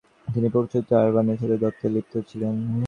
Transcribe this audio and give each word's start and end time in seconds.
তিনি 0.27 0.47
পোপ 0.53 0.65
চতুর্থ 0.65 0.89
আরবানের 1.01 1.37
সাথে 1.41 1.55
দ্বন্দ্বে 1.57 1.87
লিপ্ত 1.93 2.13
ছিলেন। 2.29 2.53